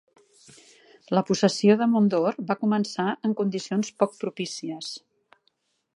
[1.17, 4.91] La possessió de Mondor va començar en condicions poc propícies.